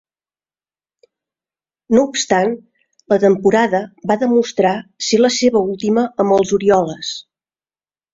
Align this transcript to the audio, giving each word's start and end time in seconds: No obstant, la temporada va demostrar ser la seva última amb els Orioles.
No 1.97 2.05
obstant, 2.11 2.55
la 3.13 3.19
temporada 3.23 3.81
va 4.13 4.17
demostrar 4.23 4.71
ser 5.09 5.21
la 5.21 5.31
seva 5.37 5.63
última 5.75 6.07
amb 6.25 6.35
els 6.39 6.55
Orioles. 6.59 7.13